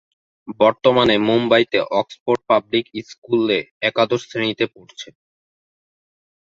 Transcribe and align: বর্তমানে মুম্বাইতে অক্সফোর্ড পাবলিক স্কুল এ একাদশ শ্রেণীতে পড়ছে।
বর্তমানে 0.59 1.15
মুম্বাইতে 1.27 1.77
অক্সফোর্ড 1.99 2.41
পাবলিক 2.49 2.85
স্কুল 3.09 3.43
এ 3.51 3.59
একাদশ 3.89 4.21
শ্রেণীতে 4.23 4.65
পড়ছে। 4.73 5.07